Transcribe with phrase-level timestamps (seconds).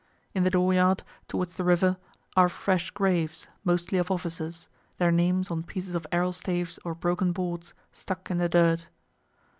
[0.33, 1.95] In the door yard, towards the river,
[2.35, 7.31] are fresh graves, mostly of officers, their names on pieces of arrel staves or broken
[7.33, 8.87] boards, stuck in the dirt.